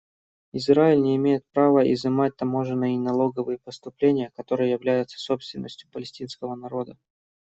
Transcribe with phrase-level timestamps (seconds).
[0.53, 6.97] Израиль не имеет права изымать таможенные и налоговые поступления, которые являются собственностью палестинского народа.